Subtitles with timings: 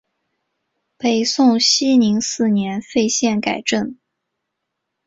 [0.97, 3.99] 北宋熙宁四年废县改镇。